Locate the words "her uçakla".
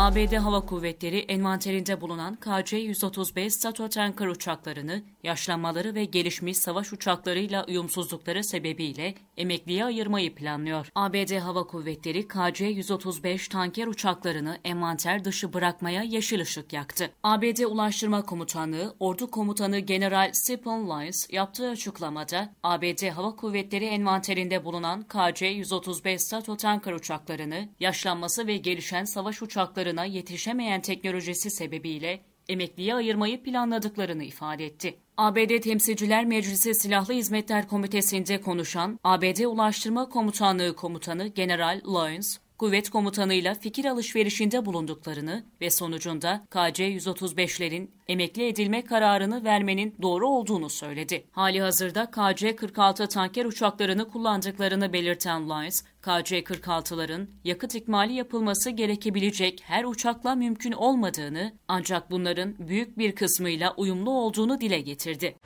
59.64-60.34